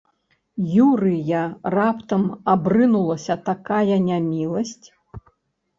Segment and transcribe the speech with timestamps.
[0.87, 1.43] Юрыя
[1.75, 2.23] раптам
[2.55, 4.87] абрынулася такая няміласць?